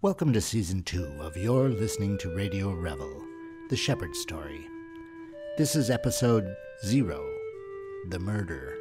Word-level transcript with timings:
Welcome 0.00 0.32
to 0.34 0.40
season 0.40 0.84
two 0.84 1.12
of 1.18 1.36
You're 1.36 1.70
Listening 1.70 2.18
to 2.18 2.32
Radio 2.32 2.72
Revel, 2.72 3.24
The 3.68 3.76
Shepherd's 3.76 4.20
Story. 4.20 4.64
This 5.56 5.74
is 5.74 5.90
episode 5.90 6.54
zero 6.86 7.20
The 8.08 8.20
Murder. 8.20 8.77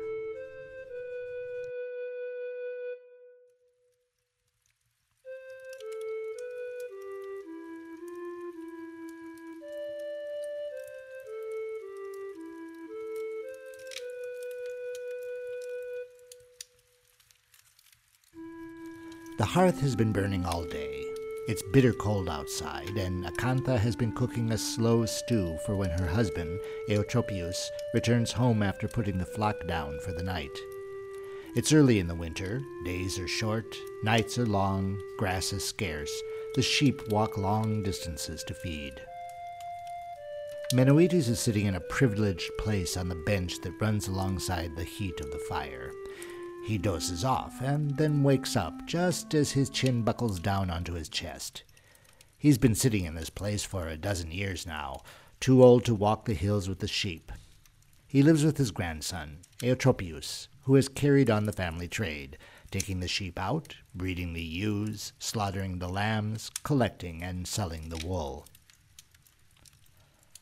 The 19.37 19.45
hearth 19.45 19.81
has 19.81 19.95
been 19.95 20.11
burning 20.11 20.47
all 20.47 20.63
day. 20.63 21.05
It's 21.47 21.61
bitter 21.61 21.93
cold 21.93 22.27
outside, 22.27 22.97
and 22.97 23.23
Acantha 23.23 23.77
has 23.77 23.95
been 23.95 24.11
cooking 24.13 24.51
a 24.51 24.57
slow 24.57 25.05
stew 25.05 25.59
for 25.63 25.75
when 25.75 25.91
her 25.91 26.07
husband, 26.07 26.59
Eutropius, 26.89 27.69
returns 27.93 28.31
home 28.31 28.63
after 28.63 28.87
putting 28.87 29.19
the 29.19 29.27
flock 29.27 29.55
down 29.67 29.99
for 29.99 30.11
the 30.11 30.23
night. 30.23 30.57
It's 31.55 31.71
early 31.71 31.99
in 31.99 32.07
the 32.07 32.15
winter, 32.15 32.63
days 32.83 33.19
are 33.19 33.27
short, 33.27 33.75
nights 34.03 34.39
are 34.39 34.47
long, 34.47 34.99
grass 35.19 35.53
is 35.53 35.63
scarce, 35.63 36.11
the 36.55 36.63
sheep 36.63 36.99
walk 37.09 37.37
long 37.37 37.83
distances 37.83 38.43
to 38.45 38.55
feed. 38.55 38.93
Menoetes 40.73 41.29
is 41.29 41.39
sitting 41.39 41.67
in 41.67 41.75
a 41.75 41.89
privileged 41.91 42.49
place 42.57 42.97
on 42.97 43.07
the 43.07 43.23
bench 43.27 43.61
that 43.61 43.79
runs 43.79 44.07
alongside 44.07 44.75
the 44.75 44.83
heat 44.83 45.19
of 45.21 45.29
the 45.29 45.45
fire. 45.47 45.91
He 46.67 46.77
dozes 46.77 47.23
off 47.23 47.61
and 47.61 47.95
then 47.95 48.23
wakes 48.23 48.57
up 48.57 48.85
just 48.85 49.33
as 49.33 49.51
his 49.51 49.69
chin 49.69 50.01
buckles 50.01 50.37
down 50.37 50.69
onto 50.69 50.95
his 50.95 51.07
chest. 51.07 51.63
He's 52.37 52.57
been 52.57 52.75
sitting 52.75 53.05
in 53.05 53.15
this 53.15 53.29
place 53.29 53.63
for 53.63 53.87
a 53.87 53.95
dozen 53.95 54.31
years 54.33 54.67
now, 54.67 54.99
too 55.39 55.63
old 55.63 55.85
to 55.85 55.95
walk 55.95 56.25
the 56.25 56.33
hills 56.33 56.67
with 56.67 56.79
the 56.79 56.87
sheep. 56.89 57.31
He 58.05 58.21
lives 58.21 58.43
with 58.43 58.57
his 58.57 58.71
grandson, 58.71 59.37
Eutropius, 59.61 60.49
who 60.63 60.75
has 60.75 60.89
carried 60.89 61.29
on 61.29 61.45
the 61.45 61.53
family 61.53 61.87
trade, 61.87 62.37
taking 62.69 62.99
the 62.99 63.07
sheep 63.07 63.39
out, 63.39 63.77
breeding 63.95 64.33
the 64.33 64.41
ewes, 64.43 65.13
slaughtering 65.19 65.79
the 65.79 65.87
lambs, 65.87 66.51
collecting 66.63 67.23
and 67.23 67.47
selling 67.47 67.87
the 67.87 68.05
wool. 68.05 68.45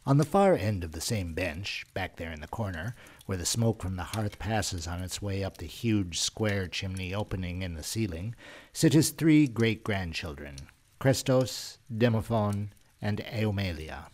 On 0.07 0.17
the 0.17 0.23
far 0.23 0.53
end 0.53 0.83
of 0.83 0.91
the 0.91 1.01
same 1.01 1.33
bench, 1.33 1.83
back 1.95 2.17
there 2.17 2.31
in 2.31 2.39
the 2.39 2.47
corner, 2.47 2.95
where 3.25 3.39
the 3.39 3.45
smoke 3.45 3.81
from 3.81 3.95
the 3.95 4.03
hearth 4.03 4.37
passes 4.37 4.85
on 4.85 5.01
its 5.01 5.19
way 5.19 5.43
up 5.43 5.57
the 5.57 5.65
huge 5.65 6.19
square 6.19 6.67
chimney 6.67 7.11
opening 7.11 7.63
in 7.63 7.73
the 7.73 7.81
ceiling, 7.81 8.35
sit 8.71 8.93
his 8.93 9.09
three 9.09 9.47
great 9.47 9.83
grandchildren, 9.83 10.57
Chrestos, 10.99 11.79
Demophon, 11.91 12.69
and 13.01 13.25
Eumelia. 13.33 14.09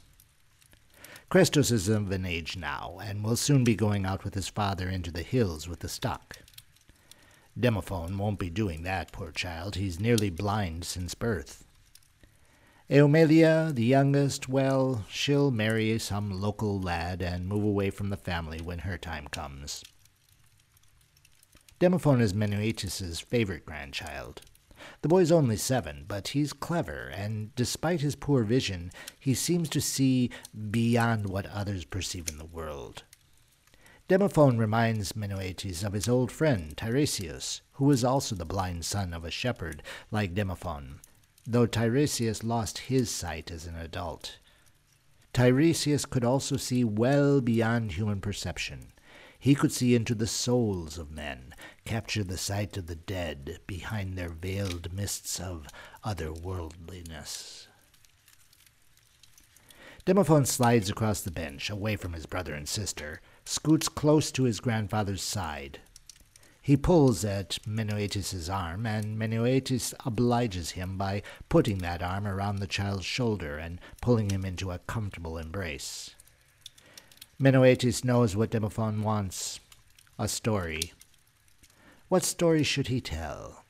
Chrestos 1.29 1.73
is 1.73 1.89
of 1.89 2.09
an 2.11 2.25
age 2.25 2.55
now, 2.55 2.97
and 3.03 3.21
will 3.21 3.35
soon 3.35 3.65
be 3.65 3.75
going 3.75 4.05
out 4.05 4.23
with 4.23 4.33
his 4.33 4.47
father 4.47 4.87
into 4.87 5.11
the 5.11 5.23
hills 5.23 5.67
with 5.67 5.81
the 5.81 5.89
stock. 5.89 6.37
Demophon 7.59 8.17
won't 8.17 8.39
be 8.39 8.49
doing 8.49 8.83
that, 8.83 9.11
poor 9.11 9.31
child. 9.31 9.75
He's 9.75 9.99
nearly 9.99 10.29
blind 10.29 10.85
since 10.85 11.15
birth. 11.15 11.65
Eumelia, 12.93 13.71
the 13.73 13.85
youngest, 13.85 14.49
well, 14.49 15.05
she'll 15.09 15.49
marry 15.49 15.97
some 15.97 16.29
local 16.29 16.77
lad 16.77 17.21
and 17.21 17.47
move 17.47 17.63
away 17.63 17.89
from 17.89 18.09
the 18.09 18.17
family 18.17 18.59
when 18.59 18.79
her 18.79 18.97
time 18.97 19.27
comes. 19.29 19.81
Demophon 21.79 22.19
is 22.19 22.33
Menoetes' 22.33 23.23
favorite 23.23 23.65
grandchild. 23.65 24.41
The 25.03 25.07
boy's 25.07 25.31
only 25.31 25.55
seven, 25.55 26.03
but 26.05 26.29
he's 26.29 26.51
clever, 26.51 27.09
and 27.15 27.55
despite 27.55 28.01
his 28.01 28.17
poor 28.17 28.43
vision, 28.43 28.91
he 29.17 29.33
seems 29.35 29.69
to 29.69 29.79
see 29.79 30.29
beyond 30.69 31.27
what 31.27 31.45
others 31.45 31.85
perceive 31.85 32.27
in 32.27 32.39
the 32.39 32.45
world. 32.45 33.03
Demophon 34.09 34.59
reminds 34.59 35.13
Menoetes 35.13 35.85
of 35.85 35.93
his 35.93 36.09
old 36.09 36.29
friend 36.29 36.75
Tiresias, 36.75 37.61
who 37.75 37.85
was 37.85 38.03
also 38.03 38.35
the 38.35 38.43
blind 38.43 38.83
son 38.83 39.13
of 39.13 39.23
a 39.23 39.31
shepherd 39.31 39.81
like 40.11 40.35
Demophon, 40.35 40.99
though 41.45 41.65
Tiresias 41.65 42.43
lost 42.43 42.77
his 42.79 43.09
sight 43.09 43.51
as 43.51 43.65
an 43.65 43.75
adult. 43.75 44.37
Tiresias 45.33 46.05
could 46.05 46.23
also 46.23 46.57
see 46.57 46.83
well 46.83 47.41
beyond 47.41 47.93
human 47.93 48.21
perception. 48.21 48.93
He 49.39 49.55
could 49.55 49.71
see 49.71 49.95
into 49.95 50.13
the 50.13 50.27
souls 50.27 50.97
of 50.97 51.09
men, 51.09 51.55
capture 51.83 52.23
the 52.23 52.37
sight 52.37 52.77
of 52.77 52.87
the 52.87 52.95
dead 52.95 53.59
behind 53.65 54.15
their 54.15 54.29
veiled 54.29 54.93
mists 54.93 55.39
of 55.39 55.67
otherworldliness. 56.05 57.67
Demophon 60.05 60.45
slides 60.45 60.89
across 60.89 61.21
the 61.21 61.31
bench, 61.31 61.69
away 61.69 61.95
from 61.95 62.13
his 62.13 62.25
brother 62.25 62.53
and 62.53 62.67
sister, 62.67 63.21
scoots 63.45 63.87
close 63.87 64.31
to 64.31 64.43
his 64.43 64.59
grandfather's 64.59 65.21
side, 65.21 65.79
he 66.61 66.77
pulls 66.77 67.25
at 67.25 67.57
Menoetes' 67.65 68.47
arm, 68.47 68.85
and 68.85 69.17
Menoetes 69.17 69.95
obliges 70.05 70.71
him 70.71 70.95
by 70.95 71.23
putting 71.49 71.79
that 71.79 72.03
arm 72.03 72.27
around 72.27 72.57
the 72.57 72.67
child's 72.67 73.05
shoulder 73.05 73.57
and 73.57 73.79
pulling 73.99 74.29
him 74.29 74.45
into 74.45 74.69
a 74.69 74.79
comfortable 74.79 75.39
embrace. 75.39 76.11
Menoetes 77.39 78.05
knows 78.05 78.35
what 78.35 78.51
Demophon 78.51 79.01
wants 79.01 79.59
a 80.19 80.27
story. 80.27 80.93
What 82.09 82.23
story 82.23 82.61
should 82.61 82.89
he 82.89 83.01
tell? 83.01 83.63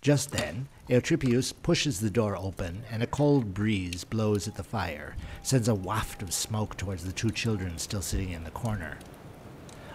Just 0.00 0.30
then, 0.30 0.68
Eutropius 0.88 1.52
pushes 1.52 2.00
the 2.00 2.08
door 2.08 2.34
open, 2.34 2.84
and 2.90 3.02
a 3.02 3.06
cold 3.06 3.52
breeze 3.52 4.04
blows 4.04 4.48
at 4.48 4.54
the 4.54 4.62
fire, 4.62 5.16
sends 5.42 5.68
a 5.68 5.74
waft 5.74 6.22
of 6.22 6.32
smoke 6.32 6.78
towards 6.78 7.04
the 7.04 7.12
two 7.12 7.30
children 7.30 7.76
still 7.76 8.00
sitting 8.00 8.30
in 8.30 8.44
the 8.44 8.50
corner. 8.50 8.96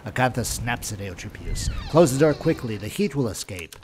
Acantha 0.04 0.44
snaps 0.44 0.92
at 0.92 0.98
Eutropius. 0.98 1.70
Close 1.88 2.12
the 2.12 2.18
door 2.18 2.34
quickly, 2.34 2.76
the 2.76 2.88
heat 2.88 3.14
will 3.14 3.28
escape. 3.28 3.76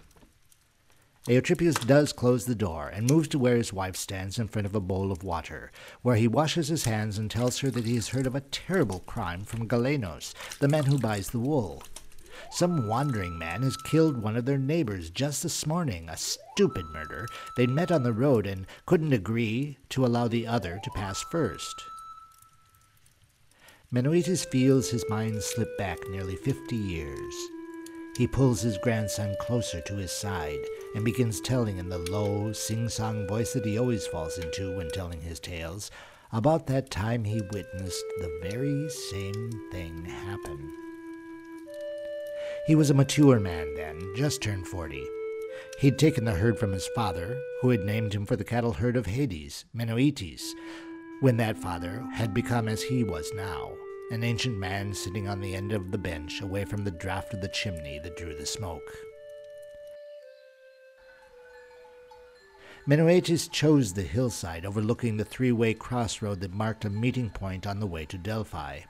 Eutropius 1.29 1.75
does 1.87 2.13
close 2.13 2.47
the 2.47 2.55
door 2.55 2.89
and 2.89 3.07
moves 3.07 3.29
to 3.29 3.39
where 3.39 3.57
his 3.57 3.73
wife 3.73 3.97
stands 3.97 4.39
in 4.39 4.49
front 4.49 4.67
of 4.67 4.75
a 4.75 4.81
bowl 4.81 5.13
of 5.13 5.23
water, 5.23 5.71
where 6.03 6.17
he 6.17 6.27
washes 6.27 6.69
his 6.69 6.85
hands 6.85 7.19
and 7.19 7.31
tells 7.31 7.59
her 7.59 7.71
that 7.71 7.85
he 7.85 7.95
has 7.97 8.09
heard 8.09 8.27
of 8.27 8.35
a 8.35 8.41
terrible 8.41 9.01
crime 9.01 9.45
from 9.45 9.69
Galenos, 9.69 10.33
the 10.59 10.69
man 10.69 10.87
who 10.87 10.99
buys 10.99 11.31
the 11.31 11.39
wool. 11.39 11.83
Some 12.51 12.89
wandering 12.89 13.39
man 13.39 13.63
has 13.63 13.77
killed 13.77 14.23
one 14.23 14.37
of 14.37 14.47
their 14.47 14.59
neighbors 14.59 15.11
just 15.11 15.43
this 15.43 15.67
morning, 15.67 16.09
a 16.09 16.17
stupid 16.17 16.87
murder. 16.87 17.27
They'd 17.57 17.69
met 17.69 17.93
on 17.93 18.05
the 18.05 18.13
road 18.13 18.47
and 18.47 18.67
couldn't 18.87 19.13
agree 19.13 19.77
to 19.91 20.07
allow 20.07 20.29
the 20.29 20.47
other 20.47 20.81
to 20.83 20.91
pass 20.93 21.23
first. 21.31 21.85
Menoetes 23.91 24.45
feels 24.45 24.91
his 24.91 25.09
mind 25.09 25.43
slip 25.43 25.79
back 25.79 25.99
nearly 26.11 26.37
fifty 26.37 26.77
years. 26.77 27.35
He 28.19 28.27
pulls 28.27 28.61
his 28.61 28.77
grandson 28.77 29.35
closer 29.41 29.81
to 29.81 29.95
his 29.95 30.13
side 30.13 30.59
and 30.95 31.07
begins 31.07 31.41
telling 31.41 31.79
in 31.79 31.89
the 31.89 31.97
low, 31.97 32.53
sing 32.53 32.91
song 32.91 33.27
voice 33.27 33.55
that 33.55 33.65
he 33.65 33.79
always 33.79 34.07
falls 34.07 34.37
into 34.37 34.77
when 34.77 34.91
telling 34.91 35.23
his 35.23 35.41
tales 35.41 35.91
about 36.33 36.67
that 36.67 36.91
time 36.91 37.25
he 37.25 37.41
witnessed 37.51 38.05
the 38.19 38.39
very 38.43 38.91
same 38.91 39.51
thing 39.73 40.05
happen. 40.05 40.71
He 42.67 42.75
was 42.75 42.91
a 42.91 42.95
mature 42.95 43.41
man 43.41 43.73
then, 43.75 44.13
just 44.15 44.43
turned 44.43 44.69
forty. 44.69 45.07
He'd 45.81 45.99
taken 45.99 46.27
the 46.27 46.33
herd 46.33 46.59
from 46.59 46.73
his 46.73 46.87
father, 46.95 47.41
who 47.63 47.71
had 47.71 47.87
named 47.87 48.13
him 48.13 48.27
for 48.27 48.37
the 48.37 48.45
cattle 48.45 48.75
herd 48.75 48.97
of 48.97 49.07
Hades, 49.07 49.65
Menoetes, 49.75 50.53
when 51.21 51.37
that 51.37 51.59
father 51.59 52.05
had 52.13 52.33
become 52.33 52.69
as 52.69 52.83
he 52.83 53.03
was 53.03 53.33
now, 53.35 53.73
an 54.13 54.23
ancient 54.23 54.57
man 54.57 54.95
sitting 54.95 55.29
on 55.29 55.41
the 55.41 55.55
end 55.55 55.73
of 55.73 55.91
the 55.91 55.99
bench 55.99 56.41
away 56.41 56.65
from 56.65 56.85
the 56.85 56.93
draught 56.93 57.35
of 57.35 57.41
the 57.41 57.49
chimney 57.49 57.99
that 57.99 58.17
drew 58.17 58.35
the 58.37 58.47
smoke. 58.47 58.97
Menoetes 62.87 63.51
chose 63.51 63.93
the 63.93 64.03
hillside 64.03 64.65
overlooking 64.65 65.17
the 65.17 65.25
three 65.25 65.53
way 65.53 65.75
crossroad 65.75 66.41
that 66.41 66.55
marked 66.55 66.85
a 66.85 66.91
meeting 66.91 67.31
point 67.31 67.67
on 67.67 67.81
the 67.81 67.87
way 67.87 68.07
to 68.07 68.17
Delphi. 68.17 68.81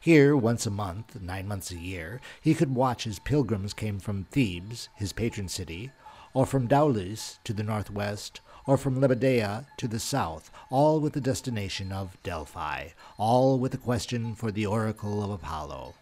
Here, 0.00 0.36
once 0.36 0.66
a 0.66 0.70
month, 0.70 1.20
nine 1.20 1.48
months 1.48 1.72
a 1.72 1.76
year, 1.76 2.20
he 2.40 2.54
could 2.54 2.74
watch 2.74 3.06
as 3.06 3.18
pilgrims 3.18 3.74
came 3.74 3.98
from 3.98 4.24
Thebes, 4.24 4.88
his 4.94 5.12
patron 5.12 5.48
city, 5.48 5.90
or 6.32 6.46
from 6.46 6.68
Daulis 6.68 7.38
to 7.42 7.52
the 7.52 7.64
northwest, 7.64 8.40
or 8.70 8.76
from 8.76 9.00
Lebadea 9.00 9.66
to 9.76 9.88
the 9.88 9.98
south, 9.98 10.48
all 10.70 11.00
with 11.00 11.12
the 11.12 11.20
destination 11.20 11.90
of 11.90 12.16
Delphi, 12.22 12.90
all 13.18 13.58
with 13.58 13.74
a 13.74 13.76
question 13.76 14.32
for 14.36 14.52
the 14.52 14.64
oracle 14.64 15.24
of 15.24 15.30
Apollo. 15.32 15.96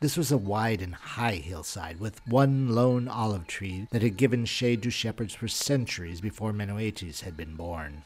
This 0.00 0.16
was 0.16 0.32
a 0.32 0.36
wide 0.36 0.82
and 0.82 0.96
high 0.96 1.36
hillside, 1.36 2.00
with 2.00 2.26
one 2.26 2.74
lone 2.74 3.06
olive 3.06 3.46
tree 3.46 3.86
that 3.92 4.02
had 4.02 4.16
given 4.16 4.46
shade 4.46 4.82
to 4.82 4.90
shepherds 4.90 5.32
for 5.32 5.46
centuries 5.46 6.20
before 6.20 6.52
Menoetes 6.52 7.20
had 7.20 7.36
been 7.36 7.54
born. 7.54 8.02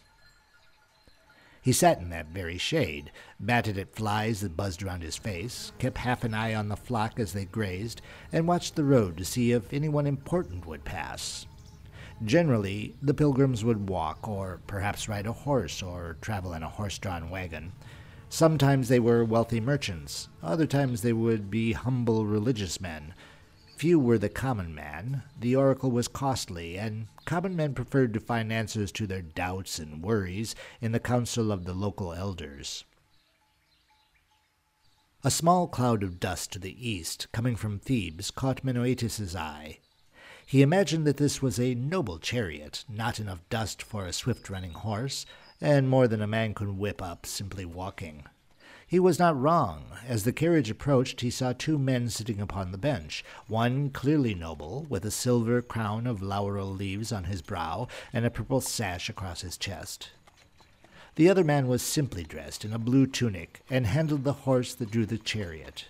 He 1.63 1.73
sat 1.73 1.99
in 1.99 2.11
that 2.11 2.27
very 2.27 2.59
shade, 2.59 3.11
batted 3.41 3.79
at 3.79 3.97
flies 3.97 4.43
that 4.43 4.59
buzzed 4.59 4.83
around 4.83 5.05
his 5.05 5.17
face, 5.17 5.73
kept 5.79 5.97
half 5.97 6.23
an 6.23 6.35
eye 6.35 6.55
on 6.55 6.69
the 6.69 6.77
flock 6.77 7.19
as 7.19 7.33
they 7.33 7.47
grazed, 7.47 8.03
and 8.31 8.47
watched 8.47 8.77
the 8.77 8.85
road 8.85 9.17
to 9.17 9.25
see 9.25 9.53
if 9.53 9.73
anyone 9.73 10.07
important 10.07 10.67
would 10.67 10.85
pass. 10.85 11.47
Generally, 12.25 12.95
the 13.03 13.15
pilgrims 13.15 13.63
would 13.65 13.89
walk, 13.89 14.27
or 14.27 14.61
perhaps 14.67 15.09
ride 15.09 15.27
a 15.27 15.33
horse, 15.33 15.83
or 15.83 16.17
travel 16.21 16.55
in 16.55 16.63
a 16.63 16.69
horse 16.69 16.99
drawn 16.99 17.29
wagon. 17.29 17.73
Sometimes 18.29 18.89
they 18.89 18.99
were 18.99 19.25
wealthy 19.25 19.61
merchants, 19.61 20.29
other 20.43 20.67
times 20.67 21.03
they 21.03 21.13
would 21.13 21.51
be 21.51 21.73
humble 21.73 22.27
religious 22.27 22.81
men. 22.81 23.15
Few 23.77 24.01
were 24.01 24.17
the 24.17 24.31
common 24.31 24.75
man. 24.75 25.23
The 25.39 25.55
oracle 25.55 25.91
was 25.91 26.09
costly, 26.09 26.79
and 26.79 27.09
common 27.27 27.55
men 27.55 27.75
preferred 27.75 28.15
to 28.15 28.21
find 28.21 28.51
answers 28.51 28.91
to 28.93 29.07
their 29.07 29.21
doubts 29.21 29.79
and 29.79 30.03
worries 30.03 30.55
in 30.81 30.93
the 30.93 30.99
council 30.99 31.53
of 31.53 31.67
the 31.67 31.75
local 31.75 32.15
elders. 32.15 32.85
A 35.23 35.31
small 35.31 35.69
cloud 35.69 36.03
of 36.03 36.19
dust 36.19 36.53
to 36.53 36.59
the 36.59 36.89
east, 36.89 37.27
coming 37.33 37.57
from 37.57 37.79
Thebes, 37.79 38.31
caught 38.31 38.65
Menoetes's 38.65 39.37
eye. 39.37 39.81
He 40.49 40.63
imagined 40.63 41.05
that 41.09 41.17
this 41.17 41.43
was 41.43 41.59
a 41.59 41.75
noble 41.75 42.21
chariot, 42.21 42.85
not 42.89 43.19
enough 43.19 43.41
dust 43.51 43.83
for 43.83 44.07
a 44.07 44.13
swift 44.13 44.49
running 44.49 44.71
horse, 44.71 45.27
and 45.61 45.89
more 45.89 46.07
than 46.07 46.23
a 46.23 46.27
man 46.29 46.55
could 46.55 46.79
whip 46.79 47.03
up 47.03 47.27
simply 47.27 47.65
walking. 47.65 48.23
He 48.87 49.01
was 49.01 49.19
not 49.19 49.37
wrong. 49.37 49.87
As 50.07 50.23
the 50.23 50.33
carriage 50.33 50.71
approached, 50.71 51.21
he 51.21 51.31
saw 51.31 51.53
two 51.53 51.79
men 51.79 52.09
sitting 52.11 52.41
upon 52.41 52.71
the 52.71 52.79
bench, 52.79 53.25
one 53.49 53.91
clearly 53.91 54.37
noble, 54.37 54.87
with 54.89 55.05
a 55.05 55.11
silver 55.11 55.61
crown 55.63 56.07
of 56.07 56.23
laurel 56.23 56.69
leaves 56.69 57.11
on 57.11 57.25
his 57.25 57.43
brow 57.43 57.89
and 58.13 58.25
a 58.25 58.31
purple 58.31 58.61
sash 58.61 59.09
across 59.09 59.41
his 59.41 59.57
chest. 59.57 60.11
The 61.17 61.29
other 61.29 61.43
man 61.43 61.67
was 61.67 61.83
simply 61.83 62.23
dressed 62.23 62.65
in 62.65 62.73
a 62.73 62.79
blue 62.79 63.09
tunic 63.09 63.63
and 63.69 63.85
handled 63.85 64.23
the 64.23 64.33
horse 64.33 64.75
that 64.75 64.93
drew 64.93 65.07
the 65.07 65.19
chariot. 65.19 65.87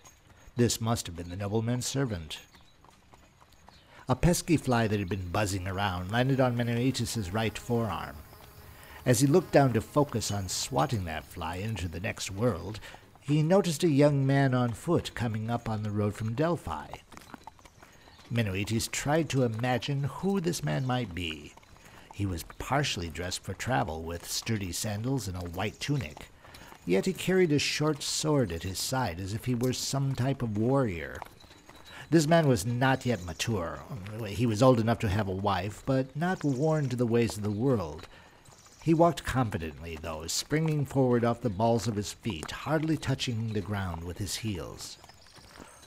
This 0.57 0.81
must 0.81 1.07
have 1.07 1.17
been 1.17 1.29
the 1.29 1.37
nobleman's 1.37 1.85
servant. 1.85 2.39
A 4.09 4.15
pesky 4.15 4.57
fly 4.57 4.87
that 4.87 5.01
had 5.01 5.09
been 5.09 5.31
buzzing 5.31 5.67
around 5.67 6.13
landed 6.13 6.39
on 6.39 6.57
Menoetes's 6.57 7.33
right 7.33 7.59
forearm. 7.59 8.15
As 9.05 9.19
he 9.19 9.27
looked 9.27 9.51
down 9.51 9.73
to 9.73 9.81
focus 9.81 10.31
on 10.31 10.49
swatting 10.49 11.05
that 11.07 11.25
fly 11.25 11.57
into 11.57 11.89
the 11.89 11.99
next 11.99 12.31
world, 12.31 12.79
he 13.21 13.43
noticed 13.43 13.83
a 13.83 13.89
young 13.89 14.25
man 14.25 14.55
on 14.55 14.75
foot 14.75 15.13
coming 15.17 15.51
up 15.51 15.69
on 15.69 15.83
the 15.83 15.91
road 15.91 16.15
from 16.15 16.35
Delphi. 16.35 16.87
Menoetes 18.31 18.89
tried 18.93 19.29
to 19.31 19.43
imagine 19.43 20.05
who 20.05 20.41
this 20.41 20.63
man 20.63 20.87
might 20.87 21.13
be. 21.13 21.53
He 22.15 22.27
was 22.27 22.45
partially 22.59 23.09
dressed 23.09 23.43
for 23.43 23.55
travel 23.55 24.05
with 24.05 24.31
sturdy 24.31 24.71
sandals 24.71 25.27
and 25.27 25.37
a 25.37 25.51
white 25.51 25.81
tunic, 25.81 26.29
yet 26.85 27.07
he 27.07 27.13
carried 27.13 27.51
a 27.51 27.59
short 27.59 28.05
sword 28.05 28.53
at 28.53 28.63
his 28.63 28.79
side 28.79 29.19
as 29.19 29.35
if 29.35 29.47
he 29.47 29.57
were 29.57 29.73
some 29.73 30.15
type 30.15 30.43
of 30.43 30.57
warrior. 30.57 31.19
This 32.09 32.29
man 32.29 32.47
was 32.47 32.65
not 32.65 33.05
yet 33.05 33.25
mature. 33.25 33.81
He 34.29 34.47
was 34.47 34.63
old 34.63 34.79
enough 34.79 35.01
to 35.01 35.09
have 35.09 35.27
a 35.27 35.33
wife, 35.33 35.83
but 35.85 36.15
not 36.15 36.45
worn 36.45 36.89
to 36.89 36.97
the 36.97 37.07
ways 37.07 37.37
of 37.37 37.43
the 37.43 37.51
world. 37.51 38.07
He 38.83 38.95
walked 38.95 39.25
confidently, 39.25 39.99
though, 40.01 40.29
springing 40.29 40.87
forward 40.87 41.25
off 41.25 41.41
the 41.41 41.51
balls 41.51 41.89
of 41.89 41.97
his 41.97 42.13
feet, 42.13 42.53
hardly 42.53 42.97
touching 42.97 43.53
the 43.53 43.61
ground 43.61 44.05
with 44.05 44.19
his 44.19 44.37
heels. 44.37 44.99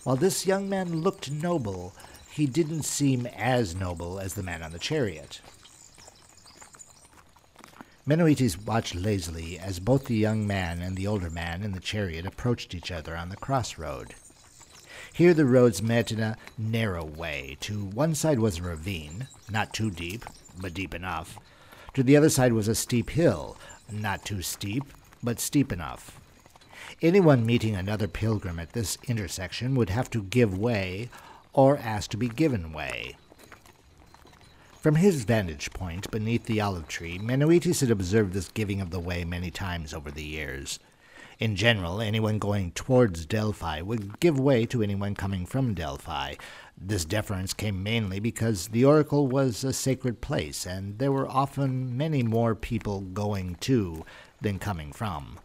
While 0.04 0.18
this 0.18 0.46
young 0.46 0.68
man 0.68 1.02
looked 1.02 1.32
noble, 1.32 1.94
he 2.30 2.46
didn't 2.46 2.84
seem 2.84 3.26
as 3.26 3.74
noble 3.74 4.20
as 4.20 4.34
the 4.34 4.44
man 4.44 4.62
on 4.62 4.74
the 4.74 4.80
chariot. 4.80 5.40
Menoetes 8.06 8.58
watched 8.66 8.96
lazily 8.96 9.58
as 9.58 9.80
both 9.80 10.06
the 10.06 10.18
young 10.18 10.46
man 10.46 10.82
and 10.82 10.98
the 10.98 11.08
older 11.08 11.30
man 11.30 11.64
in 11.64 11.72
the 11.72 11.80
chariot 11.80 12.26
approached 12.26 12.76
each 12.76 12.92
other 12.92 13.16
on 13.16 13.30
the 13.30 13.38
crossroad. 13.38 14.16
Here 15.14 15.34
the 15.34 15.46
roads 15.46 15.82
met 15.82 16.12
in 16.12 16.20
a 16.20 16.38
narrow 16.58 17.04
way. 17.04 17.58
To 17.62 17.86
one 17.86 18.16
side 18.16 18.40
was 18.40 18.60
a 18.60 18.64
ravine, 18.64 19.28
not 19.50 19.74
too 19.74 19.92
deep, 19.92 20.26
but 20.60 20.74
deep 20.74 20.94
enough. 20.94 21.38
To 21.96 22.04
the 22.04 22.16
other 22.16 22.30
side 22.30 22.54
was 22.54 22.68
a 22.68 22.76
steep 22.76 23.10
hill, 23.10 23.58
not 23.92 24.24
too 24.24 24.42
steep, 24.42 24.84
but 25.22 25.40
steep 25.40 25.72
enough. 25.72 26.20
Anyone 27.02 27.46
meeting 27.46 27.76
another 27.76 28.08
pilgrim 28.08 28.60
at 28.60 28.74
this 28.74 28.98
intersection 29.08 29.76
would 29.76 29.90
have 29.90 30.10
to 30.12 30.24
give 30.24 30.58
way 30.58 31.10
or 31.54 31.78
ask 31.78 32.10
to 32.12 32.18
be 32.18 32.28
given 32.28 32.72
way. 32.72 33.18
From 34.80 34.96
his 34.96 35.26
vantage 35.26 35.72
point 35.72 36.10
beneath 36.10 36.46
the 36.46 36.62
olive 36.62 36.88
tree, 36.88 37.20
Menoetes 37.20 37.82
had 37.82 37.92
observed 37.92 38.34
this 38.34 38.50
giving 38.50 38.80
of 38.80 38.92
the 38.92 39.00
way 39.00 39.26
many 39.26 39.52
times 39.52 39.94
over 39.94 40.10
the 40.10 40.24
years. 40.24 40.80
In 41.40 41.56
general, 41.56 42.02
anyone 42.02 42.38
going 42.38 42.74
towards 42.74 43.26
Delphi 43.26 43.80
would 43.82 44.20
give 44.20 44.38
way 44.38 44.66
to 44.66 44.84
anyone 44.84 45.16
coming 45.16 45.46
from 45.46 45.74
Delphi. 45.74 46.36
This 46.78 47.06
deference 47.06 47.54
came 47.54 47.82
mainly 47.82 48.20
because 48.20 48.68
the 48.68 48.84
oracle 48.84 49.26
was 49.26 49.64
a 49.64 49.72
sacred 49.72 50.20
place, 50.20 50.66
and 50.66 51.00
there 51.00 51.14
were 51.14 51.30
often 51.30 51.96
many 51.96 52.24
more 52.24 52.56
people 52.56 53.00
going 53.00 53.56
to 53.62 54.04
than 54.42 54.60
coming 54.60 54.92
from. 54.92 55.40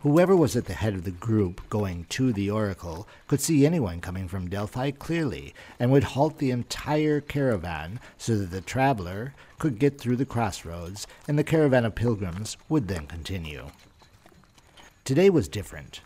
Whoever 0.00 0.34
was 0.34 0.56
at 0.56 0.64
the 0.64 0.72
head 0.72 0.94
of 0.94 1.04
the 1.04 1.10
group 1.10 1.68
going 1.68 2.06
to 2.08 2.32
the 2.32 2.50
oracle 2.50 3.06
could 3.26 3.42
see 3.42 3.66
anyone 3.66 4.00
coming 4.00 4.28
from 4.28 4.48
Delphi 4.48 4.92
clearly, 4.92 5.52
and 5.78 5.92
would 5.92 6.04
halt 6.04 6.38
the 6.38 6.50
entire 6.50 7.20
caravan 7.20 8.00
so 8.16 8.38
that 8.38 8.50
the 8.50 8.62
traveler 8.62 9.34
could 9.58 9.78
get 9.78 10.00
through 10.00 10.16
the 10.16 10.24
crossroads, 10.24 11.06
and 11.28 11.38
the 11.38 11.44
caravan 11.44 11.84
of 11.84 11.94
pilgrims 11.94 12.56
would 12.70 12.88
then 12.88 13.06
continue. 13.06 13.66
Today 15.04 15.30
was 15.30 15.48
different. 15.48 16.00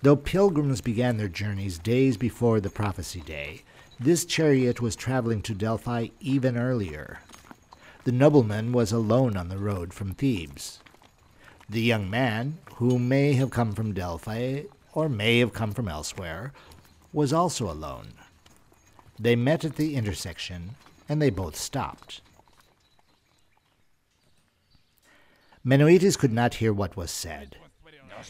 Though 0.00 0.16
pilgrims 0.16 0.80
began 0.80 1.18
their 1.18 1.28
journeys 1.28 1.78
days 1.78 2.16
before 2.16 2.60
the 2.60 2.70
prophecy 2.70 3.20
day, 3.20 3.62
this 4.00 4.24
chariot 4.24 4.80
was 4.80 4.96
traveling 4.96 5.42
to 5.42 5.54
Delphi 5.54 6.08
even 6.18 6.56
earlier. 6.56 7.20
The 8.04 8.12
nobleman 8.12 8.72
was 8.72 8.90
alone 8.90 9.36
on 9.36 9.48
the 9.48 9.58
road 9.58 9.92
from 9.92 10.14
Thebes. 10.14 10.80
The 11.68 11.82
young 11.82 12.08
man, 12.08 12.58
who 12.76 12.98
may 12.98 13.34
have 13.34 13.50
come 13.50 13.72
from 13.72 13.92
Delphi 13.92 14.62
or 14.94 15.10
may 15.10 15.38
have 15.38 15.52
come 15.52 15.72
from 15.72 15.86
elsewhere, 15.86 16.54
was 17.12 17.34
also 17.34 17.70
alone. 17.70 18.14
They 19.18 19.36
met 19.36 19.62
at 19.62 19.76
the 19.76 19.94
intersection 19.94 20.76
and 21.06 21.20
they 21.20 21.30
both 21.30 21.54
stopped. 21.54 22.22
Menoetes 25.64 26.18
could 26.18 26.32
not 26.32 26.54
hear 26.54 26.72
what 26.72 26.96
was 26.96 27.10
said. 27.10 27.56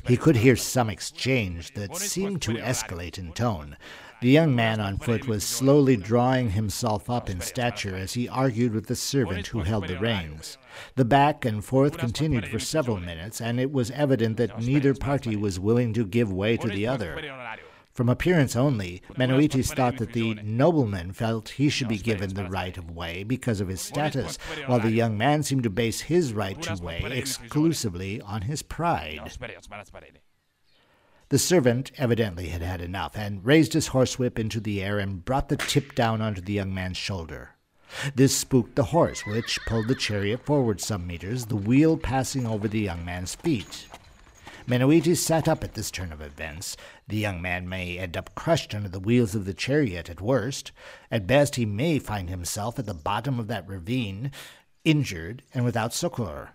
He 0.06 0.16
could 0.16 0.36
hear 0.36 0.56
some 0.56 0.90
exchange 0.90 1.74
that 1.74 1.96
seemed 1.96 2.42
to 2.42 2.52
escalate 2.52 3.18
in 3.18 3.32
tone. 3.32 3.76
The 4.20 4.30
young 4.30 4.54
man 4.54 4.78
on 4.78 4.98
foot 4.98 5.26
was 5.26 5.42
slowly 5.42 5.96
drawing 5.96 6.50
himself 6.50 7.10
up 7.10 7.28
in 7.28 7.40
stature 7.40 7.96
as 7.96 8.14
he 8.14 8.28
argued 8.28 8.72
with 8.72 8.86
the 8.86 8.94
servant 8.94 9.48
who 9.48 9.62
held 9.62 9.88
the 9.88 9.98
reins. 9.98 10.58
The 10.94 11.04
back 11.04 11.44
and 11.44 11.64
forth 11.64 11.98
continued 11.98 12.46
for 12.46 12.60
several 12.60 13.00
minutes, 13.00 13.40
and 13.40 13.58
it 13.58 13.72
was 13.72 13.90
evident 13.90 14.36
that 14.36 14.62
neither 14.62 14.94
party 14.94 15.34
was 15.34 15.58
willing 15.58 15.92
to 15.94 16.04
give 16.04 16.32
way 16.32 16.56
to 16.56 16.68
the 16.68 16.86
other. 16.86 17.20
From 17.92 18.08
appearance 18.08 18.56
only, 18.56 19.02
Menoetes 19.18 19.74
thought 19.74 19.98
that 19.98 20.14
the 20.14 20.34
nobleman 20.42 21.12
felt 21.12 21.50
he 21.50 21.68
should 21.68 21.88
be 21.88 21.98
given 21.98 22.32
the 22.32 22.48
right 22.48 22.76
of 22.78 22.90
way 22.90 23.22
because 23.22 23.60
of 23.60 23.68
his 23.68 23.82
status, 23.82 24.38
while 24.64 24.80
the 24.80 24.90
young 24.90 25.18
man 25.18 25.42
seemed 25.42 25.64
to 25.64 25.70
base 25.70 26.00
his 26.00 26.32
right 26.32 26.60
to 26.62 26.82
way 26.82 27.02
exclusively 27.10 28.18
on 28.22 28.42
his 28.42 28.62
pride. 28.62 29.20
The 31.28 31.38
servant 31.38 31.92
evidently 31.98 32.48
had 32.48 32.62
had 32.62 32.80
enough, 32.80 33.16
and 33.16 33.44
raised 33.44 33.74
his 33.74 33.88
horsewhip 33.88 34.38
into 34.38 34.60
the 34.60 34.82
air 34.82 34.98
and 34.98 35.24
brought 35.24 35.50
the 35.50 35.56
tip 35.56 35.94
down 35.94 36.22
onto 36.22 36.40
the 36.40 36.54
young 36.54 36.72
man's 36.72 36.96
shoulder. 36.96 37.56
This 38.14 38.34
spooked 38.34 38.74
the 38.74 38.84
horse, 38.84 39.26
which 39.26 39.58
pulled 39.66 39.88
the 39.88 39.94
chariot 39.94 40.46
forward 40.46 40.80
some 40.80 41.06
meters, 41.06 41.46
the 41.46 41.56
wheel 41.56 41.98
passing 41.98 42.46
over 42.46 42.68
the 42.68 42.80
young 42.80 43.04
man's 43.04 43.34
feet. 43.34 43.86
Menoetes 44.72 45.18
sat 45.18 45.48
up 45.48 45.62
at 45.62 45.74
this 45.74 45.90
turn 45.90 46.12
of 46.12 46.22
events. 46.22 46.78
The 47.06 47.18
young 47.18 47.42
man 47.42 47.68
may 47.68 47.98
end 47.98 48.16
up 48.16 48.34
crushed 48.34 48.74
under 48.74 48.88
the 48.88 48.98
wheels 48.98 49.34
of 49.34 49.44
the 49.44 49.52
chariot 49.52 50.08
at 50.08 50.22
worst. 50.22 50.72
At 51.10 51.26
best, 51.26 51.56
he 51.56 51.66
may 51.66 51.98
find 51.98 52.30
himself 52.30 52.78
at 52.78 52.86
the 52.86 52.94
bottom 52.94 53.38
of 53.38 53.48
that 53.48 53.68
ravine, 53.68 54.32
injured 54.82 55.42
and 55.52 55.66
without 55.66 55.92
succor. 55.92 56.52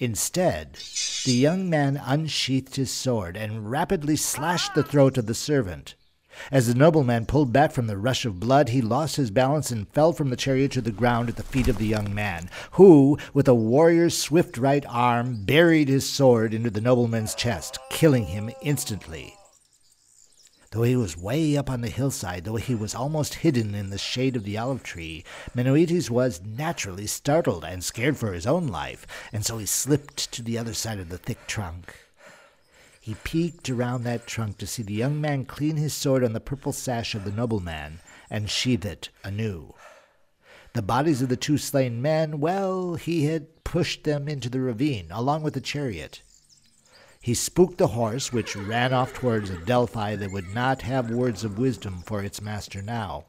Instead, 0.00 0.80
the 1.24 1.32
young 1.32 1.70
man 1.70 1.96
unsheathed 1.96 2.74
his 2.74 2.90
sword 2.90 3.36
and 3.36 3.70
rapidly 3.70 4.16
slashed 4.16 4.74
the 4.74 4.82
throat 4.82 5.16
of 5.16 5.26
the 5.26 5.32
servant. 5.34 5.94
As 6.50 6.66
the 6.66 6.74
nobleman 6.74 7.26
pulled 7.26 7.52
back 7.52 7.72
from 7.72 7.86
the 7.86 7.96
rush 7.96 8.24
of 8.24 8.40
blood, 8.40 8.68
he 8.68 8.80
lost 8.80 9.16
his 9.16 9.30
balance 9.30 9.70
and 9.70 9.88
fell 9.88 10.12
from 10.12 10.30
the 10.30 10.36
chariot 10.36 10.72
to 10.72 10.80
the 10.80 10.90
ground 10.90 11.28
at 11.28 11.36
the 11.36 11.42
feet 11.42 11.68
of 11.68 11.78
the 11.78 11.86
young 11.86 12.14
man, 12.14 12.50
who, 12.72 13.18
with 13.34 13.48
a 13.48 13.54
warrior's 13.54 14.16
swift 14.16 14.56
right 14.56 14.84
arm, 14.88 15.44
buried 15.44 15.88
his 15.88 16.08
sword 16.08 16.54
into 16.54 16.70
the 16.70 16.80
nobleman's 16.80 17.34
chest, 17.34 17.78
killing 17.90 18.26
him 18.26 18.50
instantly. 18.62 19.34
Though 20.72 20.82
he 20.82 20.96
was 20.96 21.16
way 21.16 21.56
up 21.56 21.70
on 21.70 21.80
the 21.80 21.88
hillside, 21.88 22.44
though 22.44 22.56
he 22.56 22.74
was 22.74 22.94
almost 22.94 23.36
hidden 23.36 23.74
in 23.74 23.90
the 23.90 23.98
shade 23.98 24.36
of 24.36 24.44
the 24.44 24.58
olive 24.58 24.82
tree, 24.82 25.24
Menoetes 25.54 26.10
was 26.10 26.42
naturally 26.44 27.06
startled 27.06 27.64
and 27.64 27.82
scared 27.82 28.18
for 28.18 28.32
his 28.32 28.46
own 28.46 28.66
life, 28.66 29.06
and 29.32 29.44
so 29.44 29.58
he 29.58 29.66
slipped 29.66 30.30
to 30.32 30.42
the 30.42 30.58
other 30.58 30.74
side 30.74 30.98
of 30.98 31.08
the 31.08 31.18
thick 31.18 31.46
trunk. 31.46 32.05
He 33.06 33.14
peeked 33.14 33.70
around 33.70 34.02
that 34.02 34.26
trunk 34.26 34.58
to 34.58 34.66
see 34.66 34.82
the 34.82 34.92
young 34.92 35.20
man 35.20 35.44
clean 35.44 35.76
his 35.76 35.94
sword 35.94 36.24
on 36.24 36.32
the 36.32 36.40
purple 36.40 36.72
sash 36.72 37.14
of 37.14 37.22
the 37.22 37.30
nobleman 37.30 38.00
and 38.28 38.50
sheath 38.50 38.84
it 38.84 39.10
anew. 39.22 39.74
The 40.72 40.82
bodies 40.82 41.22
of 41.22 41.28
the 41.28 41.36
two 41.36 41.56
slain 41.56 42.02
men, 42.02 42.40
well, 42.40 42.96
he 42.96 43.26
had 43.26 43.62
pushed 43.62 44.02
them 44.02 44.26
into 44.26 44.48
the 44.48 44.58
ravine, 44.58 45.06
along 45.12 45.44
with 45.44 45.54
the 45.54 45.60
chariot. 45.60 46.22
He 47.20 47.32
spooked 47.32 47.78
the 47.78 47.86
horse, 47.86 48.32
which 48.32 48.56
ran 48.56 48.92
off 48.92 49.14
towards 49.14 49.50
a 49.50 49.64
Delphi 49.64 50.16
that 50.16 50.32
would 50.32 50.52
not 50.52 50.82
have 50.82 51.08
words 51.08 51.44
of 51.44 51.60
wisdom 51.60 52.02
for 52.04 52.24
its 52.24 52.42
master 52.42 52.82
now. 52.82 53.26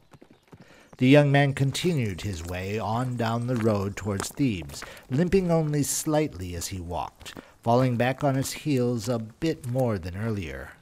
The 0.98 1.06
young 1.06 1.30
man 1.30 1.54
continued 1.54 2.22
his 2.22 2.44
way 2.44 2.76
on 2.76 3.16
down 3.16 3.46
the 3.46 3.54
road 3.54 3.94
towards 3.94 4.30
Thebes, 4.30 4.82
limping 5.08 5.48
only 5.48 5.84
slightly 5.84 6.56
as 6.56 6.66
he 6.66 6.80
walked, 6.80 7.34
falling 7.62 7.96
back 7.96 8.24
on 8.24 8.34
his 8.34 8.50
heels 8.50 9.08
a 9.08 9.20
bit 9.20 9.64
more 9.68 9.96
than 9.96 10.16
earlier. 10.16 10.72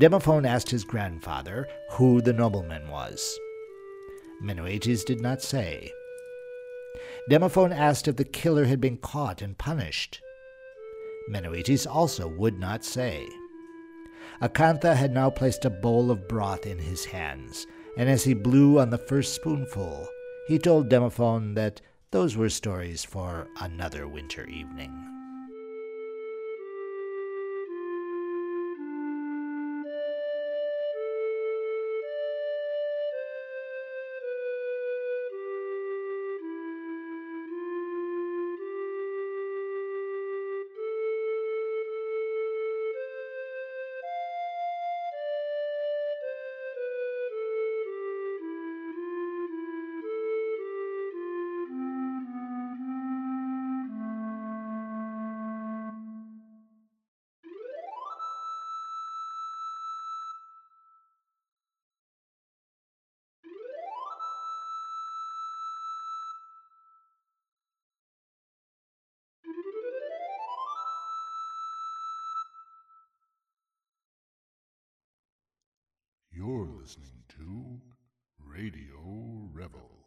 Demophon 0.00 0.44
asked 0.44 0.70
his 0.70 0.82
grandfather 0.82 1.68
who 1.92 2.20
the 2.20 2.32
nobleman 2.32 2.88
was. 2.88 3.38
Menoetes 4.42 5.04
did 5.04 5.20
not 5.20 5.40
say. 5.40 5.92
Demophon 7.30 7.72
asked 7.72 8.08
if 8.08 8.16
the 8.16 8.24
killer 8.24 8.64
had 8.64 8.80
been 8.80 8.96
caught 8.96 9.40
and 9.40 9.56
punished. 9.56 10.20
Menoetes 11.30 11.86
also 11.86 12.26
would 12.26 12.58
not 12.58 12.84
say. 12.84 13.28
Acantha 14.42 14.96
had 14.96 15.12
now 15.12 15.28
placed 15.28 15.66
a 15.66 15.70
bowl 15.70 16.10
of 16.10 16.26
broth 16.26 16.66
in 16.66 16.78
his 16.78 17.04
hands, 17.04 17.66
and 17.98 18.08
as 18.08 18.24
he 18.24 18.32
blew 18.32 18.80
on 18.80 18.88
the 18.88 18.96
first 18.96 19.34
spoonful, 19.34 20.08
he 20.48 20.58
told 20.58 20.88
Demophon 20.88 21.54
that 21.54 21.82
those 22.10 22.36
were 22.36 22.48
stories 22.48 23.04
for 23.04 23.48
another 23.60 24.08
winter 24.08 24.46
evening. 24.46 25.19
You're 76.40 76.70
listening 76.80 77.22
to 77.36 77.78
Radio 78.38 79.50
Revel. 79.52 79.99